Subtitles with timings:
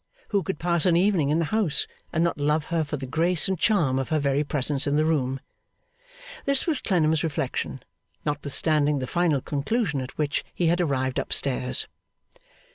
[0.29, 3.47] Who could pass an evening in the house, and not love her for the grace
[3.47, 5.39] and charm of her very presence in the room?
[6.45, 7.83] This was Clennam's reflection,
[8.25, 11.87] notwithstanding the final conclusion at which he had arrived up stairs.